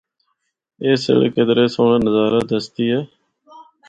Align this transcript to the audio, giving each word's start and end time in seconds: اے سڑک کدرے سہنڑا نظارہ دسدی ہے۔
اے 0.81 0.91
سڑک 1.03 1.31
کدرے 1.35 1.65
سہنڑا 1.73 1.97
نظارہ 2.05 2.41
دسدی 2.49 2.85
ہے۔ 2.93 3.01